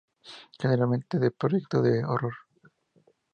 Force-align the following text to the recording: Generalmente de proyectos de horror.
Generalmente 0.59 1.19
de 1.19 1.29
proyectos 1.29 1.83
de 1.83 2.03
horror. 2.03 2.33